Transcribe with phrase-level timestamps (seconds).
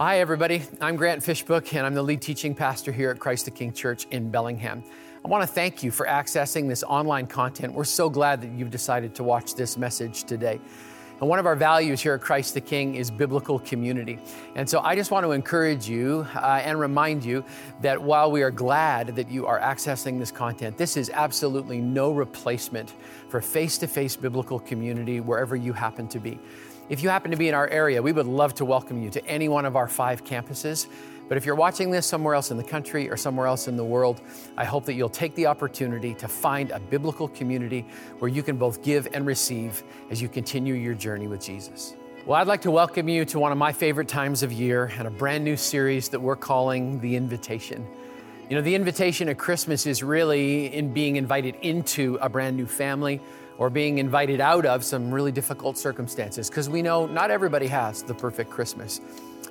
[0.00, 0.62] Hi, everybody.
[0.80, 4.06] I'm Grant Fishbook, and I'm the lead teaching pastor here at Christ the King Church
[4.12, 4.84] in Bellingham.
[5.24, 7.72] I want to thank you for accessing this online content.
[7.72, 10.60] We're so glad that you've decided to watch this message today.
[11.18, 14.20] And one of our values here at Christ the King is biblical community.
[14.54, 17.44] And so I just want to encourage you uh, and remind you
[17.80, 22.12] that while we are glad that you are accessing this content, this is absolutely no
[22.12, 22.94] replacement
[23.28, 26.38] for face to face biblical community wherever you happen to be.
[26.88, 29.26] If you happen to be in our area, we would love to welcome you to
[29.26, 30.86] any one of our five campuses.
[31.28, 33.84] But if you're watching this somewhere else in the country or somewhere else in the
[33.84, 34.22] world,
[34.56, 37.84] I hope that you'll take the opportunity to find a biblical community
[38.20, 41.94] where you can both give and receive as you continue your journey with Jesus.
[42.24, 45.06] Well, I'd like to welcome you to one of my favorite times of year and
[45.06, 47.86] a brand new series that we're calling The Invitation.
[48.48, 52.64] You know, the invitation at Christmas is really in being invited into a brand new
[52.64, 53.20] family
[53.58, 58.02] or being invited out of some really difficult circumstances because we know not everybody has
[58.02, 59.00] the perfect Christmas.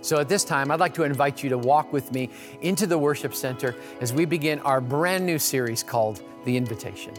[0.02, 2.30] So at this time, I'd like to invite you to walk with me
[2.62, 7.14] into the worship center as we begin our brand new series called The Invitation.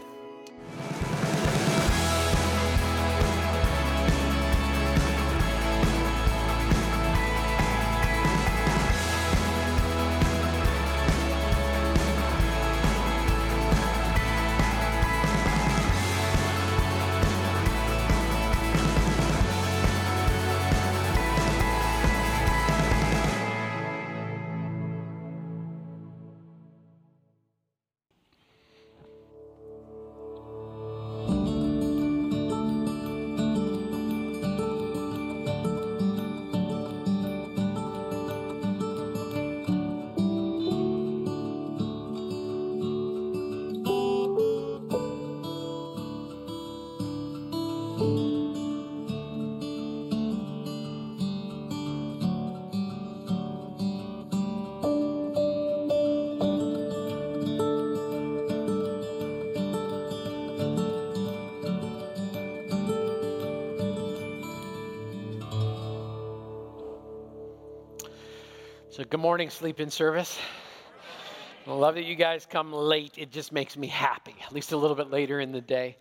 [68.99, 70.37] So, good morning, sleep in service.
[71.69, 73.13] I love that you guys come late.
[73.17, 75.97] It just makes me happy, at least a little bit later in the day.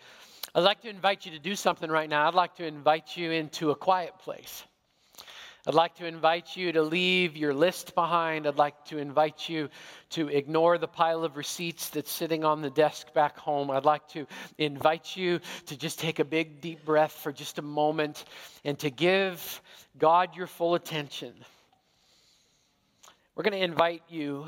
[0.56, 2.28] I'd like to invite you to do something right now.
[2.28, 4.64] I'd like to invite you into a quiet place.
[5.68, 8.48] I'd like to invite you to leave your list behind.
[8.48, 9.70] I'd like to invite you
[10.12, 13.70] to ignore the pile of receipts that's sitting on the desk back home.
[13.70, 14.26] I'd like to
[14.58, 18.26] invite you to just take a big, deep breath for just a moment
[18.66, 19.62] and to give
[20.00, 21.36] God your full attention.
[23.38, 24.48] We're going to invite you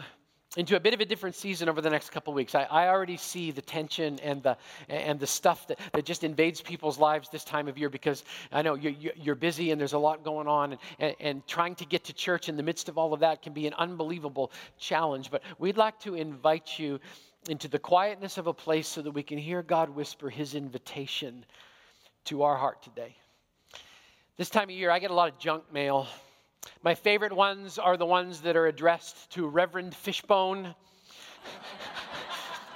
[0.57, 2.55] into a bit of a different season over the next couple weeks.
[2.55, 4.57] I, I, already see the tension and the,
[4.87, 8.63] and the stuff that, that just invades people's lives this time of year because I
[8.63, 11.85] know you're, you're busy and there's a lot going on, and, and, and trying to
[11.85, 15.29] get to church in the midst of all of that can be an unbelievable challenge.
[15.29, 16.99] But we'd like to invite you
[17.47, 21.45] into the quietness of a place so that we can hear God whisper his invitation
[22.25, 23.15] to our heart today.
[24.37, 26.07] This time of year, I get a lot of junk mail
[26.81, 30.73] my favorite ones are the ones that are addressed to Reverend Fishbone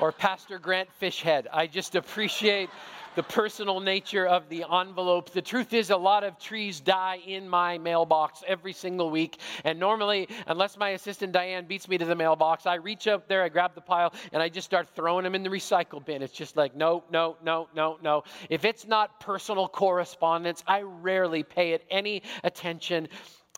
[0.01, 1.47] or Pastor Grant Fishhead.
[1.53, 2.69] I just appreciate
[3.15, 5.29] the personal nature of the envelope.
[5.29, 9.39] The truth is, a lot of trees die in my mailbox every single week.
[9.63, 13.43] And normally, unless my assistant Diane beats me to the mailbox, I reach up there,
[13.43, 16.21] I grab the pile, and I just start throwing them in the recycle bin.
[16.21, 18.23] It's just like, no, no, no, no, no.
[18.49, 23.07] If it's not personal correspondence, I rarely pay it any attention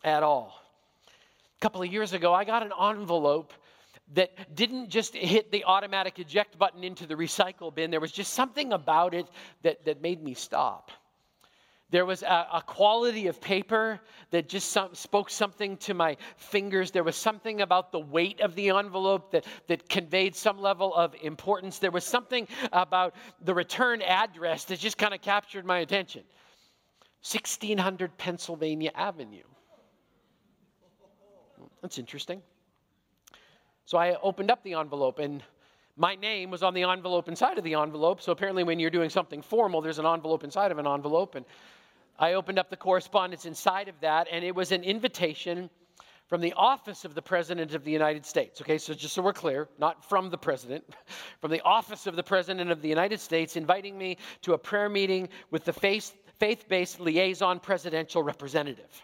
[0.06, 0.62] at all.
[1.58, 3.52] A couple of years ago, I got an envelope
[4.14, 7.90] that didn't just hit the automatic eject button into the recycle bin.
[7.90, 9.28] There was just something about it
[9.64, 10.92] that, that made me stop.
[11.90, 14.00] There was a, a quality of paper
[14.32, 16.92] that just some, spoke something to my fingers.
[16.92, 21.16] There was something about the weight of the envelope that, that conveyed some level of
[21.22, 21.80] importance.
[21.80, 26.24] There was something about the return address that just kind of captured my attention
[27.22, 29.42] 1600 Pennsylvania Avenue.
[31.86, 32.42] That's interesting.
[33.86, 35.44] So I opened up the envelope and
[35.96, 38.22] my name was on the envelope inside of the envelope.
[38.22, 41.36] So apparently, when you're doing something formal, there's an envelope inside of an envelope.
[41.36, 41.46] And
[42.18, 45.70] I opened up the correspondence inside of that, and it was an invitation
[46.26, 48.60] from the office of the President of the United States.
[48.62, 50.84] Okay, so just so we're clear, not from the President,
[51.40, 54.90] from the office of the President of the United States, inviting me to a prayer
[54.90, 56.16] meeting with the faith
[56.68, 59.04] based liaison presidential representative.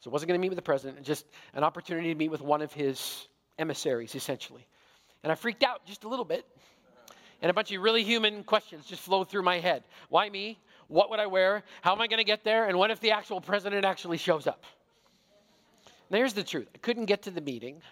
[0.00, 2.62] So wasn't going to meet with the president, just an opportunity to meet with one
[2.62, 3.26] of his
[3.58, 4.66] emissaries, essentially.
[5.22, 6.46] And I freaked out just a little bit.
[7.40, 9.84] And a bunch of really human questions just flowed through my head.
[10.08, 10.58] Why me?
[10.88, 11.62] What would I wear?
[11.82, 12.66] How am I going to get there?
[12.66, 14.64] And what if the actual president actually shows up?
[16.10, 17.82] here's the truth I couldn't get to the meeting.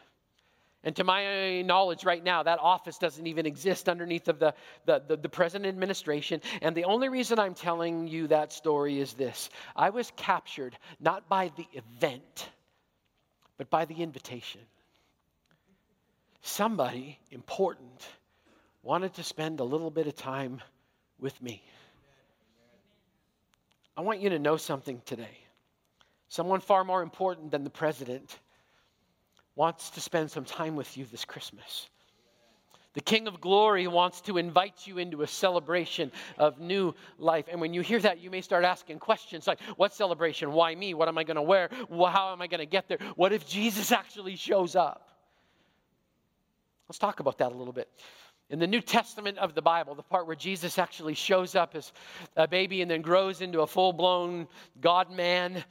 [0.86, 4.54] And to my knowledge, right now, that office doesn't even exist underneath of the,
[4.84, 6.40] the, the, the, present administration.
[6.62, 11.28] And the only reason I'm telling you that story is this I was captured not
[11.28, 12.50] by the event,
[13.58, 14.60] but by the invitation.
[16.42, 18.06] Somebody important
[18.84, 20.62] wanted to spend a little bit of time
[21.18, 21.64] with me.
[23.96, 25.38] I want you to know something today.
[26.28, 28.38] Someone far more important than the president
[29.56, 31.88] wants to spend some time with you this Christmas.
[32.96, 37.44] The King of Glory wants to invite you into a celebration of new life.
[37.50, 40.52] And when you hear that, you may start asking questions like, What celebration?
[40.52, 40.94] Why me?
[40.94, 41.68] What am I going to wear?
[41.90, 42.96] How am I going to get there?
[43.14, 45.10] What if Jesus actually shows up?
[46.88, 47.88] Let's talk about that a little bit.
[48.48, 51.92] In the New Testament of the Bible, the part where Jesus actually shows up as
[52.36, 54.46] a baby and then grows into a full blown
[54.80, 55.64] God man,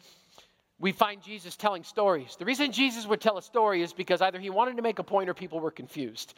[0.79, 2.35] we find Jesus telling stories.
[2.37, 5.03] The reason Jesus would tell a story is because either he wanted to make a
[5.03, 6.33] point or people were confused.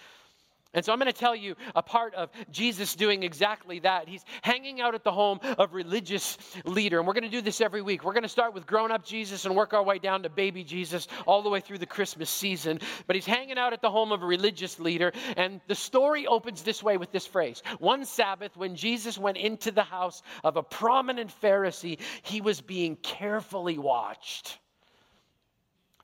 [0.73, 4.07] And so I'm going to tell you a part of Jesus doing exactly that.
[4.07, 6.99] He's hanging out at the home of religious leader.
[6.99, 8.03] And we're going to do this every week.
[8.03, 10.63] We're going to start with grown up Jesus and work our way down to baby
[10.63, 12.79] Jesus all the way through the Christmas season.
[13.05, 15.11] But he's hanging out at the home of a religious leader.
[15.35, 19.71] And the story opens this way with this phrase One Sabbath, when Jesus went into
[19.71, 24.59] the house of a prominent Pharisee, he was being carefully watched.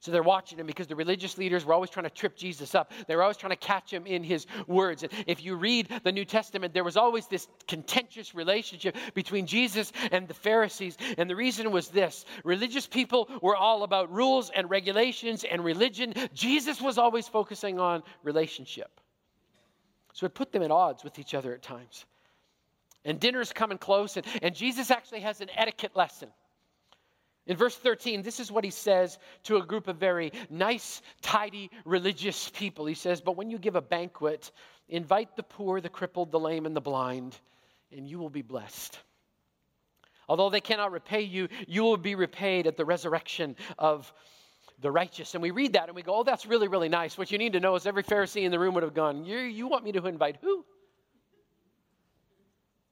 [0.03, 2.91] So they're watching him because the religious leaders were always trying to trip Jesus up.
[3.07, 5.03] They were always trying to catch him in his words.
[5.03, 9.93] And if you read the New Testament, there was always this contentious relationship between Jesus
[10.11, 10.97] and the Pharisees.
[11.17, 16.13] And the reason was this religious people were all about rules and regulations and religion.
[16.33, 18.99] Jesus was always focusing on relationship.
[20.11, 22.03] So it put them at odds with each other at times.
[23.05, 26.27] And dinner's coming close, and, and Jesus actually has an etiquette lesson.
[27.45, 31.69] In verse 13, this is what he says to a group of very nice, tidy,
[31.83, 32.85] religious people.
[32.85, 34.51] He says, But when you give a banquet,
[34.87, 37.37] invite the poor, the crippled, the lame, and the blind,
[37.91, 38.97] and you will be blessed.
[40.29, 44.13] Although they cannot repay you, you will be repaid at the resurrection of
[44.79, 45.33] the righteous.
[45.33, 47.17] And we read that and we go, Oh, that's really, really nice.
[47.17, 49.37] What you need to know is every Pharisee in the room would have gone, You,
[49.39, 50.63] you want me to invite who?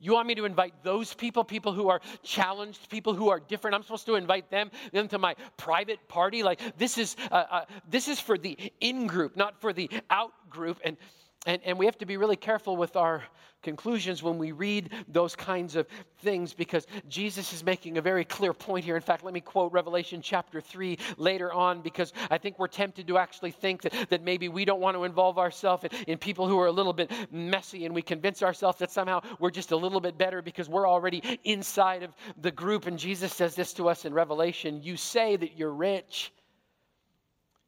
[0.02, 3.76] You want me to invite those people, people who are challenged, people who are different.
[3.76, 6.42] I'm supposed to invite them, them to my private party.
[6.42, 10.32] Like this is uh, uh, this is for the in group, not for the out
[10.50, 10.80] group.
[10.84, 10.98] And
[11.46, 13.24] and, and we have to be really careful with our
[13.62, 15.88] conclusions when we read those kinds of
[16.20, 18.96] things because Jesus is making a very clear point here.
[18.96, 23.08] In fact, let me quote Revelation chapter 3 later on because I think we're tempted
[23.08, 26.48] to actually think that, that maybe we don't want to involve ourselves in, in people
[26.48, 29.78] who are a little bit messy and we convince ourselves that somehow we're just a
[29.78, 32.12] little bit better because we're already inside of
[32.42, 32.88] the group.
[32.88, 36.32] And Jesus says this to us in Revelation You say that you're rich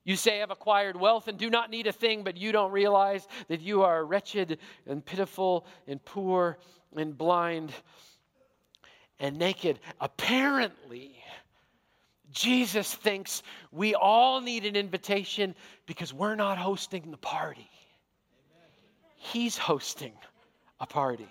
[0.05, 3.27] you say, I've acquired wealth and do not need a thing, but you don't realize
[3.47, 6.57] that you are wretched and pitiful and poor
[6.95, 7.71] and blind
[9.19, 9.79] and naked.
[10.01, 11.15] Apparently,
[12.31, 15.55] Jesus thinks we all need an invitation
[15.85, 17.69] because we're not hosting the party.
[19.15, 20.13] He's hosting
[20.79, 21.29] a party.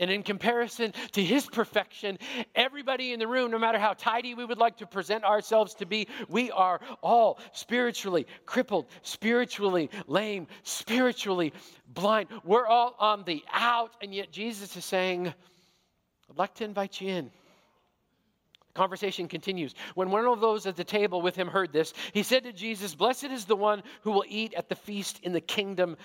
[0.00, 2.18] And in comparison to his perfection,
[2.54, 5.86] everybody in the room, no matter how tidy we would like to present ourselves to
[5.86, 11.52] be, we are all spiritually crippled, spiritually lame, spiritually
[11.86, 12.28] blind.
[12.44, 17.10] We're all on the out, and yet Jesus is saying, I'd like to invite you
[17.10, 17.30] in.
[18.74, 19.76] The conversation continues.
[19.94, 22.96] When one of those at the table with him heard this, he said to Jesus,
[22.96, 25.96] Blessed is the one who will eat at the feast in the kingdom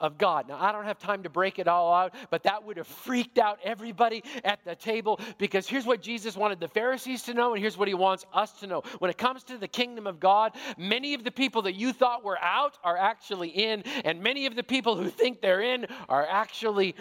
[0.00, 0.48] of God.
[0.48, 3.38] Now, I don't have time to break it all out, but that would have freaked
[3.38, 7.60] out everybody at the table because here's what Jesus wanted the Pharisees to know, and
[7.60, 8.82] here's what he wants us to know.
[8.98, 12.24] When it comes to the kingdom of God, many of the people that you thought
[12.24, 16.26] were out are actually in, and many of the people who think they're in are
[16.26, 16.94] actually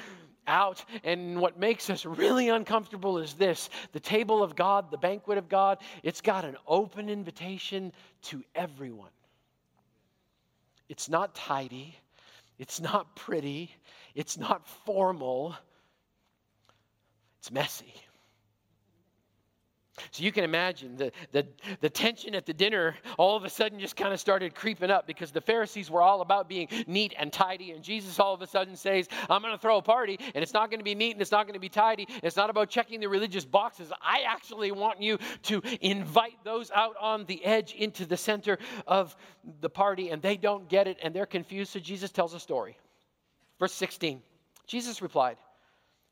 [0.48, 0.84] out.
[1.04, 5.48] And what makes us really uncomfortable is this the table of God, the banquet of
[5.48, 9.12] God, it's got an open invitation to everyone.
[10.90, 11.96] It's not tidy.
[12.60, 13.74] It's not pretty,
[14.14, 15.56] it's not formal,
[17.40, 17.94] it's messy.
[20.12, 21.48] So you can imagine the, the,
[21.82, 25.08] the tension at the dinner all of a sudden just kind of started creeping up
[25.08, 27.72] because the Pharisees were all about being neat and tidy.
[27.72, 30.54] And Jesus all of a sudden says, I'm going to throw a party and it's
[30.54, 32.08] not going to be neat and it's not going to be tidy.
[32.24, 33.92] It's not about checking the religious boxes.
[34.02, 39.16] I actually want you to invite those out on the edge into the center of
[39.62, 41.72] the party and they don't get it and they're confused.
[41.72, 42.78] So Jesus tells a story.
[43.60, 44.22] Verse 16
[44.68, 45.38] Jesus replied,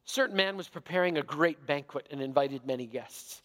[0.04, 3.42] Certain man was preparing a great banquet and invited many guests.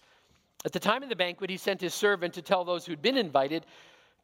[0.64, 3.16] At the time of the banquet, he sent his servant to tell those who'd been
[3.16, 3.66] invited,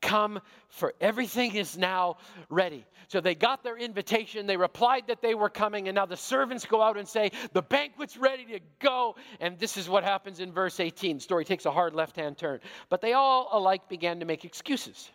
[0.00, 2.18] Come, for everything is now
[2.50, 2.86] ready.
[3.08, 4.46] So they got their invitation.
[4.46, 5.88] They replied that they were coming.
[5.88, 9.16] And now the servants go out and say, The banquet's ready to go.
[9.40, 11.16] And this is what happens in verse 18.
[11.16, 12.60] The story takes a hard left hand turn.
[12.90, 15.10] But they all alike began to make excuses.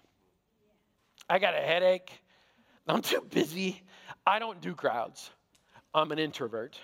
[1.30, 2.12] I got a headache.
[2.86, 3.82] I'm too busy.
[4.28, 5.32] I don't do crowds.
[5.94, 6.78] I'm an introvert.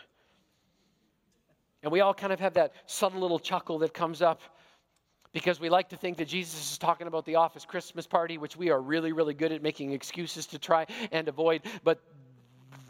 [1.84, 4.42] And we all kind of have that subtle little chuckle that comes up
[5.32, 8.58] because we like to think that Jesus is talking about the office Christmas party, which
[8.58, 11.62] we are really, really good at making excuses to try and avoid.
[11.84, 12.02] But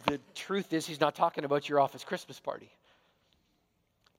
[0.05, 2.71] the truth is, he's not talking about your office Christmas party.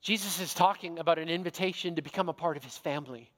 [0.03, 3.31] Jesus is talking about an invitation to become a part of his family.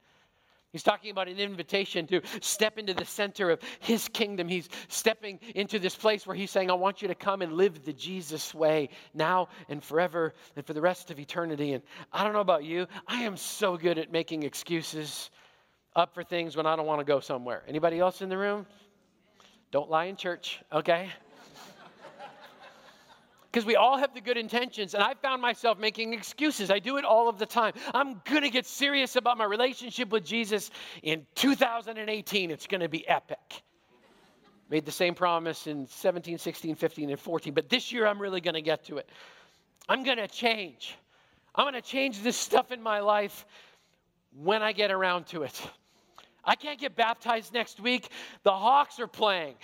[0.73, 4.49] He's talking about an invitation to step into the center of his kingdom.
[4.49, 7.85] He's stepping into this place where he's saying, I want you to come and live
[7.85, 11.75] the Jesus way now and forever and for the rest of eternity.
[11.75, 15.31] And I don't know about you, I am so good at making excuses
[15.95, 17.63] up for things when I don't want to go somewhere.
[17.69, 18.65] Anybody else in the room?
[19.73, 21.11] Don't lie in church, okay?
[23.53, 24.95] Because we all have the good intentions.
[24.95, 26.71] And I found myself making excuses.
[26.71, 27.75] I do it all of the time.
[27.93, 30.71] I'm going to get serious about my relationship with Jesus
[31.03, 32.51] in 2018.
[32.51, 33.63] It's going to be epic.
[34.71, 37.53] Made the same promise in 17, 16, 15, and 14.
[37.53, 39.11] But this year, I'm really going to get to it.
[39.87, 40.97] I'm going to change.
[41.55, 43.45] I'm going to change this stuff in my life
[44.35, 45.61] when I get around to it.
[46.43, 48.09] I can't get baptized next week.
[48.45, 49.57] The Hawks are playing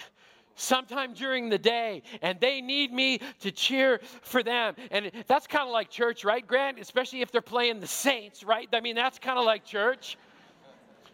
[0.59, 4.75] sometime during the day and they need me to cheer for them.
[4.91, 6.79] And that's kind of like church, right, Grant?
[6.79, 8.69] Especially if they're playing the Saints, right?
[8.73, 10.19] I mean, that's kind of like church.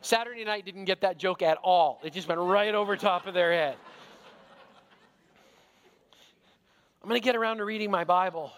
[0.01, 3.35] Saturday night didn't get that joke at all, it just went right over top of
[3.35, 3.77] their head.
[7.03, 8.51] I'm going to get around to reading my Bible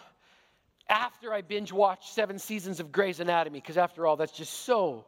[0.89, 5.05] after I binge watch seven seasons of Grey's Anatomy, because after all, that's just so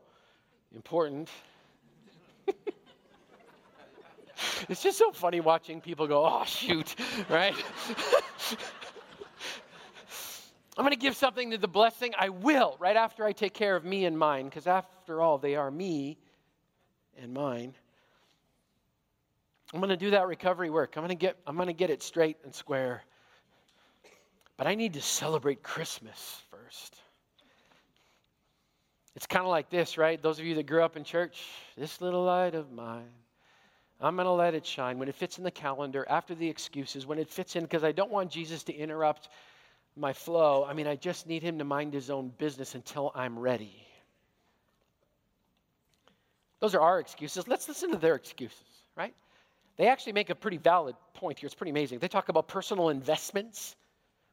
[0.75, 1.31] important.
[4.69, 6.95] it's just so funny watching people go, oh, shoot,
[7.29, 7.55] right?
[10.77, 12.13] I'm going to give something to the blessing.
[12.17, 15.57] I will, right after I take care of me and mine, because after all, they
[15.57, 16.19] are me
[17.21, 17.75] and mine.
[19.75, 20.97] I'm going to do that recovery work.
[20.97, 23.03] I'm going to get, I'm going to get it straight and square.
[24.57, 26.97] But I need to celebrate Christmas first.
[29.15, 30.23] It's kind of like this, right?
[30.23, 31.45] Those of you that grew up in church,
[31.77, 33.11] this little light of mine
[34.01, 37.05] I'm going to let it shine when it fits in the calendar, after the excuses,
[37.07, 39.29] when it fits in, because I don't want Jesus to interrupt
[39.97, 40.65] my flow.
[40.65, 43.85] I mean, I just need him to mind his own business until I'm ready.
[46.61, 47.49] Those are our excuses.
[47.49, 48.63] Let's listen to their excuses,
[48.97, 49.15] right?
[49.77, 51.47] They actually make a pretty valid point here.
[51.47, 51.99] It's pretty amazing.
[51.99, 53.77] They talk about personal investments,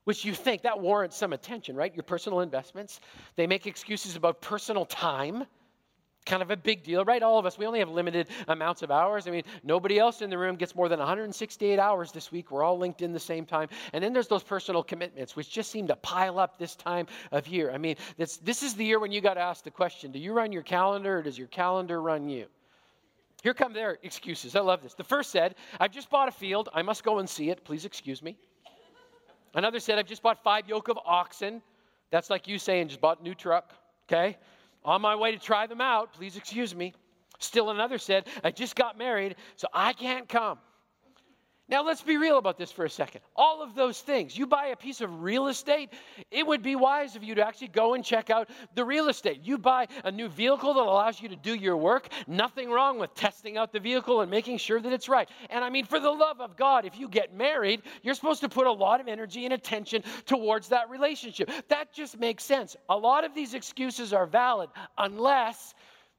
[0.04, 1.94] which you think that warrants some attention, right?
[1.94, 3.00] Your personal investments.
[3.36, 5.46] They make excuses about personal time
[6.26, 7.22] kind of a big deal, right?
[7.22, 9.28] All of us, we only have limited amounts of hours.
[9.28, 12.52] I mean, nobody else in the room gets more than 168 hours this week.
[12.52, 13.70] We're all linked in the same time.
[13.94, 17.48] And then there's those personal commitments, which just seem to pile up this time of
[17.48, 17.72] year.
[17.72, 20.20] I mean, this, this is the year when you got to ask the question do
[20.20, 22.48] you run your calendar or does your calendar run you?
[23.44, 24.56] Here come their excuses.
[24.56, 24.96] I love this.
[24.96, 26.70] The first said, I've just bought a field.
[26.74, 27.64] I must go and see it.
[27.64, 28.38] Please excuse me.
[29.54, 31.62] Another said, I've just bought five yoke of oxen.
[32.10, 33.72] That's like you saying, just bought a new truck.
[34.10, 34.38] Okay?
[34.86, 36.94] On my way to try them out, please excuse me.
[37.40, 40.60] Still another said, I just got married, so I can't come.
[41.68, 43.22] Now, let's be real about this for a second.
[43.36, 45.90] All of those things, you buy a piece of real estate,
[46.30, 49.40] it would be wise of you to actually go and check out the real estate.
[49.44, 53.16] You buy a new vehicle that allows you to do your work, nothing wrong with
[53.16, 55.28] testing out the vehicle and making sure that it's right.
[55.50, 58.50] And I mean, for the love of God, if you get married, you're supposed to
[58.50, 61.50] put a lot of energy and attention towards that relationship.
[61.70, 62.76] That just makes sense.
[62.90, 64.70] A lot of these excuses are valid
[65.00, 65.74] unless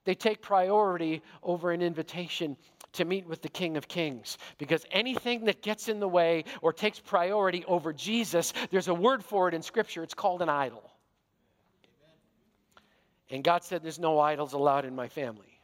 [0.07, 2.57] they take priority over an invitation
[2.93, 4.39] to meet with the King of Kings.
[4.57, 9.23] Because anything that gets in the way or takes priority over Jesus, there's a word
[9.23, 10.03] for it in Scripture.
[10.03, 10.91] It's called an idol.
[13.31, 15.61] And God said, There's no idols allowed in my family.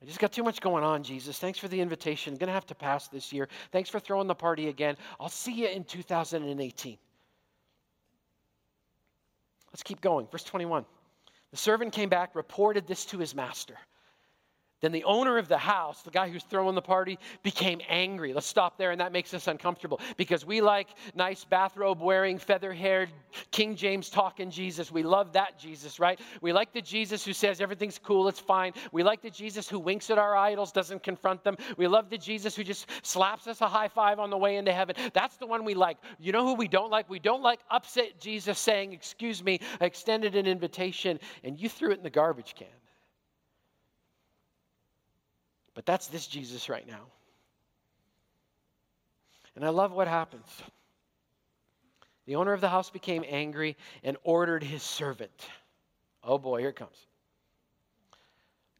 [0.00, 1.38] I just got too much going on, Jesus.
[1.38, 2.34] Thanks for the invitation.
[2.34, 3.48] I'm going to have to pass this year.
[3.72, 4.96] Thanks for throwing the party again.
[5.18, 6.98] I'll see you in 2018.
[9.72, 10.28] Let's keep going.
[10.30, 10.84] Verse 21.
[11.50, 13.78] The servant came back, reported this to his master.
[14.80, 18.32] Then the owner of the house, the guy who's throwing the party, became angry.
[18.32, 22.72] Let's stop there, and that makes us uncomfortable because we like nice bathrobe wearing, feather
[22.72, 23.10] haired,
[23.50, 24.92] King James talking Jesus.
[24.92, 26.20] We love that Jesus, right?
[26.42, 28.72] We like the Jesus who says everything's cool, it's fine.
[28.92, 31.56] We like the Jesus who winks at our idols, doesn't confront them.
[31.76, 34.72] We love the Jesus who just slaps us a high five on the way into
[34.72, 34.94] heaven.
[35.12, 35.98] That's the one we like.
[36.20, 37.10] You know who we don't like?
[37.10, 41.90] We don't like upset Jesus saying, Excuse me, I extended an invitation, and you threw
[41.90, 42.68] it in the garbage can.
[45.78, 47.02] But that's this Jesus right now.
[49.54, 50.44] And I love what happens.
[52.26, 55.30] The owner of the house became angry and ordered his servant.
[56.24, 56.96] Oh boy, here it comes.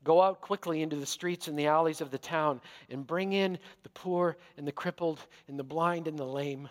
[0.02, 3.61] Go out quickly into the streets and the alleys of the town and bring in
[3.85, 6.69] the poor and the crippled and the blind and the lame.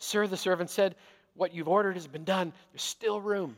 [0.00, 0.96] Sir, the servant said,
[1.34, 2.52] What you've ordered has been done.
[2.72, 3.56] There's still room.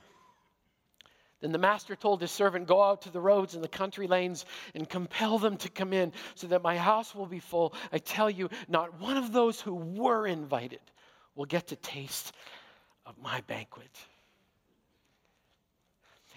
[1.40, 4.44] Then the master told his servant, Go out to the roads and the country lanes
[4.74, 7.74] and compel them to come in so that my house will be full.
[7.92, 10.80] I tell you, not one of those who were invited
[11.36, 12.32] will get to taste
[13.06, 13.96] of my banquet.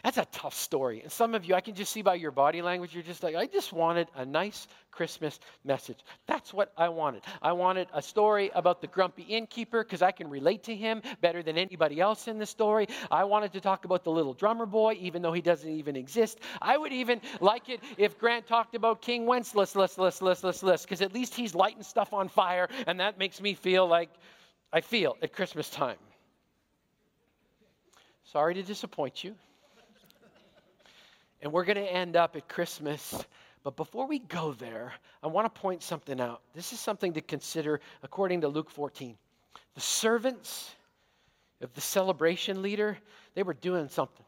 [0.04, 1.02] That's a tough story.
[1.02, 3.36] And some of you, I can just see by your body language, you're just like,
[3.36, 6.00] I just wanted a nice Christmas message.
[6.26, 7.22] That's what I wanted.
[7.42, 11.44] I wanted a story about the grumpy innkeeper because I can relate to him better
[11.44, 12.88] than anybody else in the story.
[13.12, 16.40] I wanted to talk about the little drummer boy, even though he doesn't even exist.
[16.62, 20.64] I would even like it if Grant talked about King Wenceslas, list, list, list, list,
[20.64, 24.10] list, because at least he's lighting stuff on fire, and that makes me feel like
[24.74, 25.98] I feel at Christmas time.
[28.24, 29.36] Sorry to disappoint you.
[31.42, 33.26] And we're going to end up at Christmas.
[33.64, 34.94] But before we go there,
[35.24, 36.42] I want to point something out.
[36.54, 39.16] This is something to consider according to Luke 14.
[39.76, 40.72] The servants
[41.62, 42.98] of the celebration leader,
[43.36, 44.26] they were doing something.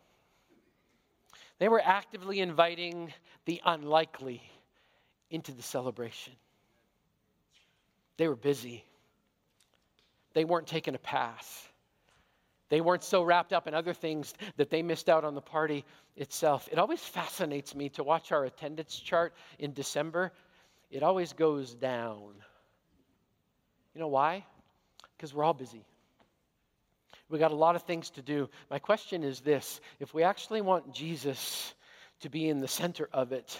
[1.60, 3.14] They were actively inviting
[3.46, 4.42] the unlikely
[5.30, 6.34] into the celebration.
[8.18, 8.86] They were busy.
[10.34, 11.68] They weren't taking a pass.
[12.74, 15.86] They weren't so wrapped up in other things that they missed out on the party
[16.16, 16.68] itself.
[16.72, 20.32] It always fascinates me to watch our attendance chart in December.
[20.90, 22.34] It always goes down.
[23.94, 24.44] You know why?
[25.16, 25.86] Because we're all busy.
[27.30, 28.50] We got a lot of things to do.
[28.72, 31.76] My question is this if we actually want Jesus
[32.22, 33.56] to be in the center of it,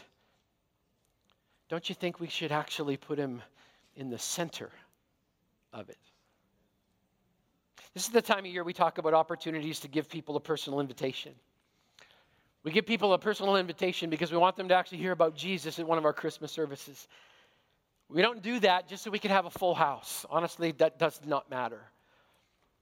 [1.70, 3.44] don't you think we should actually put him
[3.96, 4.72] in the center
[5.72, 6.00] of it?
[7.94, 10.80] This is the time of year we talk about opportunities to give people a personal
[10.80, 11.34] invitation.
[12.64, 15.80] We give people a personal invitation because we want them to actually hear about Jesus
[15.80, 17.08] at one of our Christmas services.
[18.10, 20.26] We don't do that just so we can have a full house.
[20.30, 21.82] Honestly, that does not matter.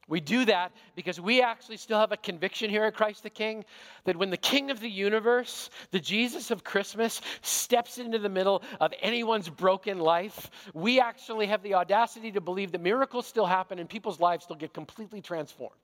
[0.08, 3.64] We do that because we actually still have a conviction here at Christ the King
[4.04, 8.64] that when the King of the universe, the Jesus of Christmas, steps into the middle
[8.80, 13.80] of anyone's broken life, we actually have the audacity to believe that miracles still happen
[13.80, 15.76] and people's lives still get completely transformed.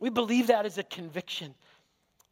[0.00, 1.54] We believe that as a conviction.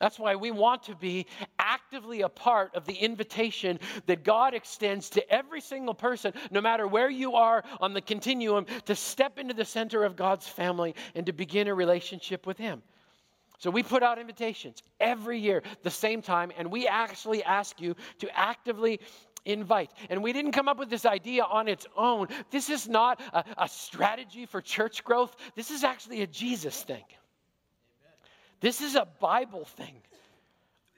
[0.01, 1.27] That's why we want to be
[1.59, 6.87] actively a part of the invitation that God extends to every single person, no matter
[6.87, 11.27] where you are on the continuum, to step into the center of God's family and
[11.27, 12.83] to begin a relationship with Him.
[13.59, 17.95] So we put out invitations every year, the same time, and we actually ask you
[18.21, 19.01] to actively
[19.45, 19.91] invite.
[20.09, 22.29] And we didn't come up with this idea on its own.
[22.51, 27.05] This is not a, a strategy for church growth, this is actually a Jesus thing.
[28.61, 29.95] This is a Bible thing.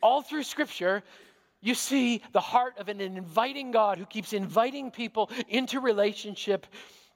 [0.03, 1.03] All through Scripture,
[1.61, 6.67] you see the heart of an inviting God who keeps inviting people into relationship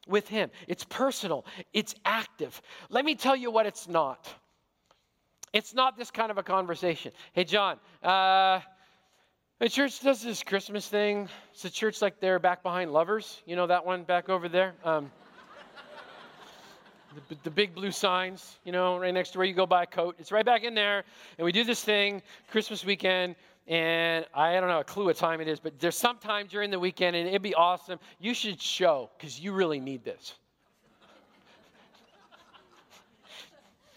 [0.07, 0.51] with Him.
[0.69, 2.61] It's personal, it's active.
[2.89, 4.33] Let me tell you what it's not.
[5.53, 7.13] It's not this kind of a conversation.
[7.33, 8.61] Hey, John, uh,
[9.59, 11.29] the church does this Christmas thing.
[11.53, 13.43] It's a church like they're back behind lovers.
[13.47, 14.75] You know that one back over there?
[14.85, 15.11] Um,
[17.29, 19.87] the, the, big blue signs, you know, right next to where you go buy a
[19.87, 20.17] coat.
[20.19, 21.05] It's right back in there.
[21.39, 23.37] And we do this thing Christmas weekend.
[23.67, 26.71] And I don't know a clue what time it is, but there's some time during
[26.71, 27.99] the weekend, and it'd be awesome.
[28.21, 30.35] You should show because you really need this.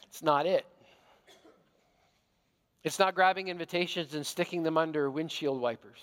[0.08, 0.65] it's not it.
[2.84, 5.99] It's not grabbing invitations and sticking them under windshield wipers.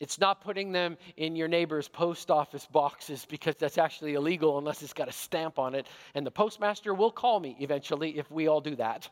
[0.00, 4.82] It's not putting them in your neighbor's post office boxes because that's actually illegal unless
[4.82, 5.86] it's got a stamp on it.
[6.14, 9.10] And the postmaster will call me eventually if we all do that.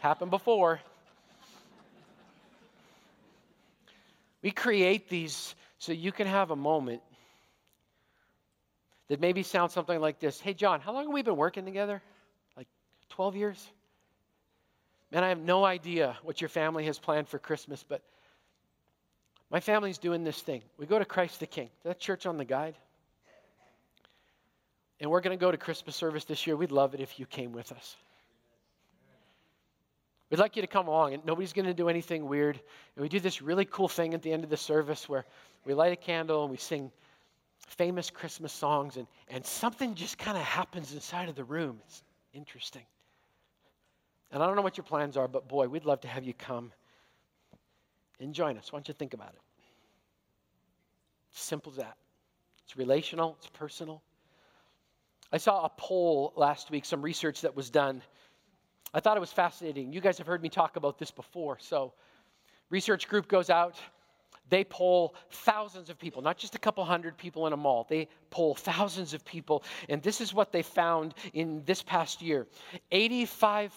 [0.00, 0.80] Happened before.
[4.40, 7.02] We create these so you can have a moment
[9.08, 12.00] that maybe sounds something like this Hey, John, how long have we been working together?
[12.56, 12.68] Like
[13.10, 13.70] 12 years?
[15.10, 18.02] Man, I have no idea what your family has planned for Christmas, but
[19.52, 20.62] my family's doing this thing.
[20.78, 21.68] We go to Christ the King.
[21.84, 22.74] That church on the guide.
[24.98, 26.56] And we're going to go to Christmas service this year.
[26.56, 27.96] We'd love it if you came with us.
[30.30, 32.58] We'd like you to come along, and nobody's going to do anything weird.
[32.96, 35.26] And we do this really cool thing at the end of the service where
[35.66, 36.90] we light a candle and we sing
[37.58, 41.78] famous Christmas songs, and, and something just kind of happens inside of the room.
[41.86, 42.82] It's interesting.
[44.30, 46.32] And I don't know what your plans are, but boy, we'd love to have you
[46.32, 46.72] come
[48.22, 48.72] and join us.
[48.72, 49.40] Why don't you think about it?
[51.32, 51.96] It's simple as that.
[52.64, 54.02] It's relational, it's personal.
[55.32, 58.02] I saw a poll last week, some research that was done.
[58.92, 59.92] I thought it was fascinating.
[59.92, 61.58] You guys have heard me talk about this before.
[61.58, 61.94] So,
[62.68, 63.76] research group goes out,
[64.48, 67.86] they poll thousands of people, not just a couple hundred people in a mall.
[67.88, 69.64] They poll thousands of people.
[69.88, 72.46] And this is what they found in this past year
[72.92, 73.70] 85%,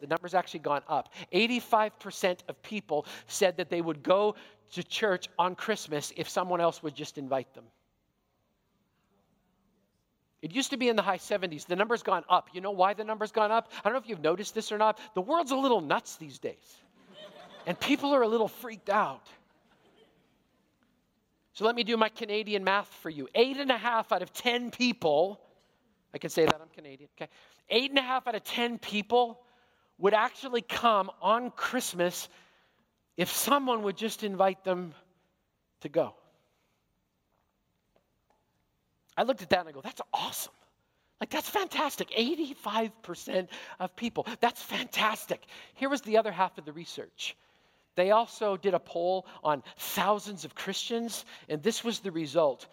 [0.00, 4.34] the number's actually gone up, 85% of people said that they would go
[4.72, 7.64] to church on Christmas if someone else would just invite them.
[10.42, 11.66] It used to be in the high 70s.
[11.66, 12.48] The number's gone up.
[12.52, 13.70] You know why the number's gone up?
[13.78, 14.98] I don't know if you've noticed this or not.
[15.14, 16.78] The world's a little nuts these days.
[17.66, 19.28] And people are a little freaked out.
[21.52, 23.28] So let me do my Canadian math for you.
[23.34, 25.40] Eight and a half out of 10 people,
[26.14, 27.30] I can say that I'm Canadian, okay?
[27.68, 29.40] Eight and a half out of 10 people
[29.98, 32.28] would actually come on Christmas
[33.16, 34.94] if someone would just invite them
[35.80, 36.14] to go.
[39.16, 40.52] I looked at that and I go, that's awesome.
[41.20, 42.10] Like, that's fantastic.
[42.12, 44.26] 85% of people.
[44.40, 45.44] That's fantastic.
[45.74, 47.36] Here was the other half of the research.
[47.94, 52.66] They also did a poll on thousands of Christians, and this was the result.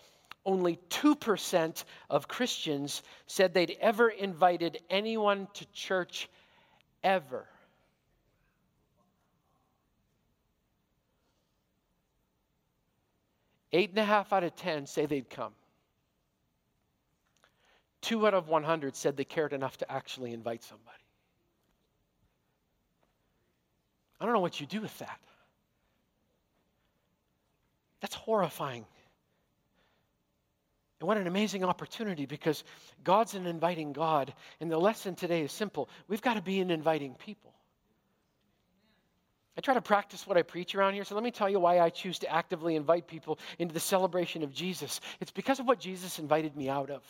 [0.45, 6.29] Only 2% of Christians said they'd ever invited anyone to church
[7.03, 7.45] ever.
[13.73, 15.53] Eight and a half out of 10 say they'd come.
[18.01, 21.06] Two out of 100 said they cared enough to actually invite somebody.
[24.19, 25.19] I don't know what you do with that.
[28.01, 28.85] That's horrifying.
[30.99, 32.63] And what an amazing opportunity because
[33.03, 34.33] God's an inviting God.
[34.59, 37.53] And the lesson today is simple we've got to be an inviting people.
[39.57, 41.79] I try to practice what I preach around here, so let me tell you why
[41.79, 45.01] I choose to actively invite people into the celebration of Jesus.
[45.19, 47.01] It's because of what Jesus invited me out of.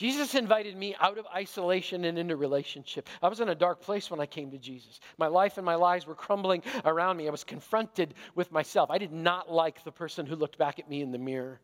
[0.00, 3.06] Jesus invited me out of isolation and into relationship.
[3.20, 4.98] I was in a dark place when I came to Jesus.
[5.18, 7.28] My life and my lies were crumbling around me.
[7.28, 8.90] I was confronted with myself.
[8.90, 11.60] I did not like the person who looked back at me in the mirror.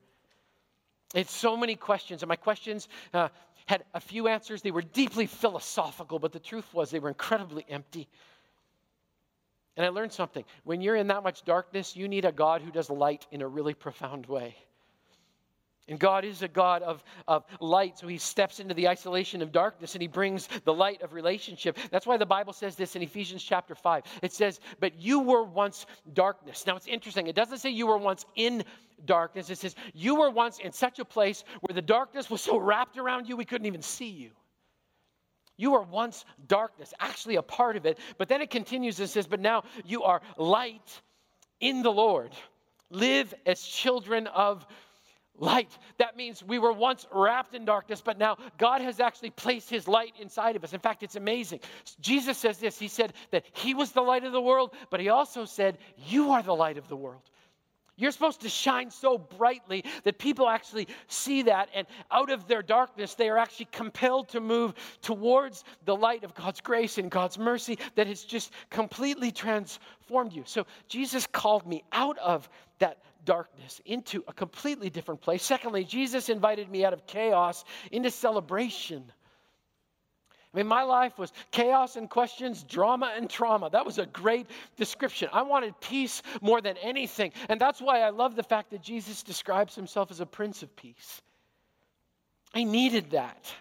[1.14, 3.31] It's so many questions, and my questions uh,
[3.64, 4.61] had a few answers.
[4.61, 8.07] They were deeply philosophical, but the truth was they were incredibly empty.
[9.79, 10.44] And I learned something.
[10.64, 13.49] When you're in that much darkness, you need a God who does light in a
[13.49, 14.57] really profound way.
[15.88, 19.53] And God is a God of, of light, so he steps into the isolation of
[19.53, 21.79] darkness and he brings the light of relationship.
[21.90, 24.03] That's why the Bible says this in Ephesians chapter 5.
[24.22, 26.66] It says, But you were once darkness.
[26.66, 27.29] Now it's interesting.
[27.29, 28.64] It doesn't say you were once in
[29.05, 32.57] darkness, it says you were once in such a place where the darkness was so
[32.57, 34.31] wrapped around you we couldn't even see you.
[35.59, 37.99] You were once darkness, actually a part of it.
[38.18, 41.01] But then it continues and says, But now you are light
[41.61, 42.33] in the Lord.
[42.90, 44.66] Live as children of
[45.38, 45.77] light.
[45.99, 49.88] That means we were once wrapped in darkness, but now God has actually placed his
[49.88, 50.72] light inside of us.
[50.72, 51.61] In fact, it's amazing.
[52.01, 55.09] Jesus says this He said that he was the light of the world, but he
[55.09, 57.22] also said, You are the light of the world.
[57.99, 62.61] You're supposed to shine so brightly that people actually see that, and out of their
[62.61, 67.38] darkness, they are actually compelled to move towards the light of God's grace and God's
[67.38, 70.42] mercy that has just completely transformed you.
[70.44, 75.42] So, Jesus called me out of that darkness into a completely different place.
[75.42, 79.04] Secondly, Jesus invited me out of chaos into celebration.
[80.54, 83.68] I mean, my life was chaos and questions, drama and trauma.
[83.68, 85.28] That was a great description.
[85.30, 87.32] I wanted peace more than anything.
[87.50, 90.74] And that's why I love the fact that Jesus describes himself as a prince of
[90.74, 91.20] peace.
[92.54, 93.52] I needed that.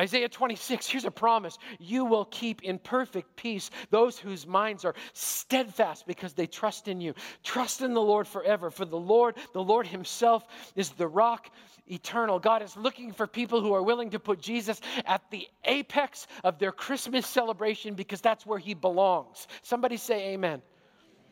[0.00, 1.56] Isaiah 26, here's a promise.
[1.78, 7.00] You will keep in perfect peace those whose minds are steadfast because they trust in
[7.00, 7.14] you.
[7.44, 8.70] Trust in the Lord forever.
[8.70, 11.48] For the Lord, the Lord Himself, is the rock
[11.86, 12.40] eternal.
[12.40, 16.58] God is looking for people who are willing to put Jesus at the apex of
[16.58, 19.46] their Christmas celebration because that's where He belongs.
[19.62, 20.60] Somebody say amen.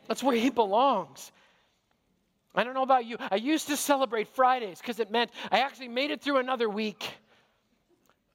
[0.07, 1.33] That's where He belongs.
[2.55, 3.17] I don't know about you.
[3.31, 7.09] I used to celebrate Fridays because it meant I actually made it through another week.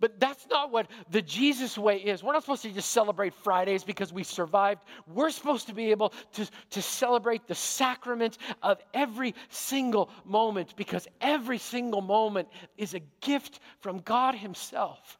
[0.01, 2.23] But that's not what the Jesus way is.
[2.23, 4.85] We're not supposed to just celebrate Fridays because we survived.
[5.13, 11.09] We're supposed to be able to, to celebrate the sacrament of every single moment because
[11.21, 15.19] every single moment is a gift from God Himself.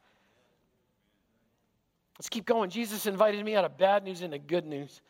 [2.19, 2.71] Let's keep going.
[2.71, 5.01] Jesus invited me out of bad news into good news.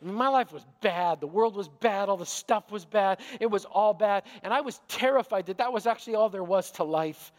[0.00, 1.20] My life was bad.
[1.20, 2.08] The world was bad.
[2.08, 3.20] All the stuff was bad.
[3.40, 4.24] It was all bad.
[4.42, 7.32] And I was terrified that that was actually all there was to life.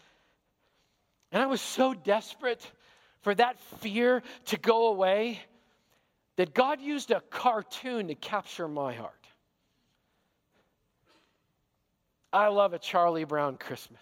[1.31, 2.71] And I was so desperate
[3.21, 5.39] for that fear to go away
[6.37, 9.13] that God used a cartoon to capture my heart.
[12.31, 14.01] I love a Charlie Brown Christmas.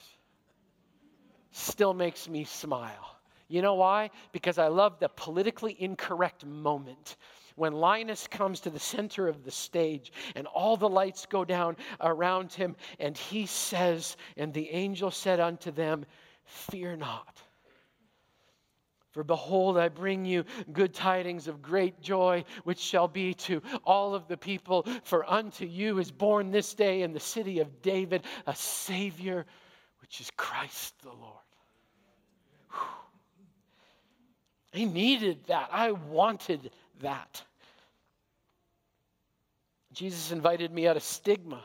[1.51, 3.17] Still makes me smile.
[3.47, 4.11] You know why?
[4.33, 7.15] Because I love the politically incorrect moment
[7.55, 11.75] when Linus comes to the center of the stage and all the lights go down
[12.01, 16.05] around him, and he says, And the angel said unto them,
[16.47, 17.41] Fear not.
[19.11, 24.13] For behold, I bring you good tidings of great joy, which shall be to all
[24.13, 24.85] of the people.
[25.03, 29.45] For unto you is born this day in the city of David a Savior,
[30.01, 31.33] which is Christ the Lord.
[34.73, 35.69] I needed that.
[35.71, 37.43] I wanted that.
[39.93, 41.63] Jesus invited me out of stigma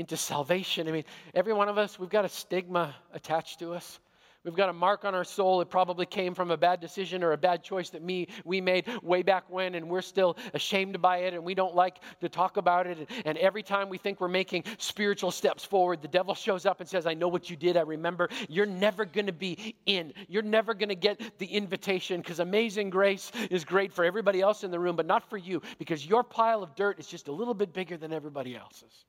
[0.00, 0.88] into salvation.
[0.88, 4.00] I mean, every one of us, we've got a stigma attached to us.
[4.42, 5.60] We've got a mark on our soul.
[5.60, 8.86] It probably came from a bad decision or a bad choice that me we made
[9.02, 12.56] way back when, and we're still ashamed by it, and we don't like to talk
[12.56, 13.10] about it.
[13.26, 16.88] And every time we think we're making spiritual steps forward, the devil shows up and
[16.88, 17.76] says, "I know what you did.
[17.76, 18.30] I remember.
[18.48, 20.14] You're never going to be in.
[20.26, 24.64] You're never going to get the invitation because Amazing Grace is great for everybody else
[24.64, 27.32] in the room, but not for you because your pile of dirt is just a
[27.32, 29.04] little bit bigger than everybody else's."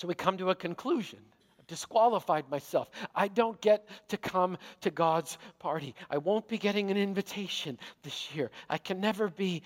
[0.00, 1.18] So we come to a conclusion.
[1.58, 2.88] I've disqualified myself.
[3.14, 5.94] I don't get to come to God's party.
[6.08, 8.50] I won't be getting an invitation this year.
[8.70, 9.62] I can never be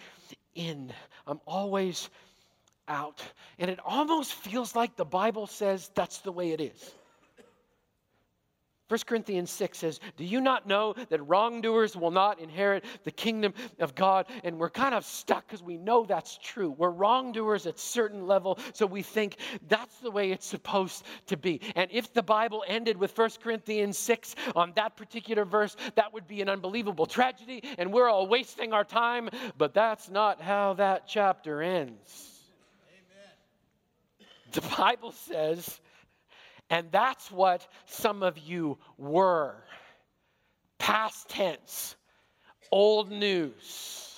[0.57, 0.93] in.
[1.25, 2.11] I'm always
[2.89, 3.23] out.
[3.61, 6.95] And it almost feels like the Bible says that's the way it is.
[8.95, 13.53] 1 Corinthians 6 says, Do you not know that wrongdoers will not inherit the kingdom
[13.81, 14.27] of God?
[14.45, 16.71] And we're kind of stuck because we know that's true.
[16.71, 21.61] We're wrongdoers at certain level, so we think that's the way it's supposed to be.
[21.75, 26.29] And if the Bible ended with 1 Corinthians 6 on that particular verse, that would
[26.29, 29.29] be an unbelievable tragedy, and we're all wasting our time.
[29.59, 32.45] But that's not how that chapter ends.
[34.21, 34.29] Amen.
[34.53, 35.81] The Bible says,
[36.75, 39.55] and that's what some of you were.
[40.81, 41.95] Past tense,
[42.73, 44.14] old news.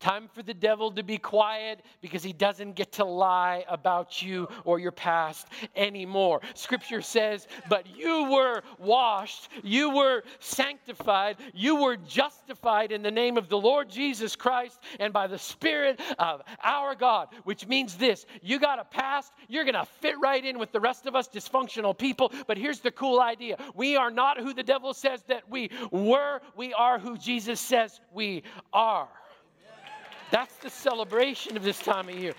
[0.00, 4.48] Time for the devil to be quiet because he doesn't get to lie about you
[4.64, 6.40] or your past anymore.
[6.54, 13.36] Scripture says, But you were washed, you were sanctified, you were justified in the name
[13.36, 18.24] of the Lord Jesus Christ and by the Spirit of our God, which means this
[18.40, 21.28] you got a past, you're going to fit right in with the rest of us
[21.28, 22.32] dysfunctional people.
[22.46, 26.40] But here's the cool idea we are not who the devil says that we were,
[26.56, 29.10] we are who Jesus says we are.
[30.30, 32.34] That's the celebration of this time of year.